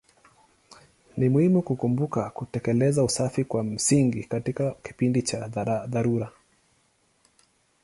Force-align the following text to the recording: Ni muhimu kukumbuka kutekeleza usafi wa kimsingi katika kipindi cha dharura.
Ni 1.17 1.29
muhimu 1.29 1.61
kukumbuka 1.61 2.29
kutekeleza 2.29 3.03
usafi 3.03 3.45
wa 3.49 3.63
kimsingi 3.63 4.23
katika 4.23 4.71
kipindi 4.71 5.21
cha 5.21 5.47
dharura. 5.87 6.31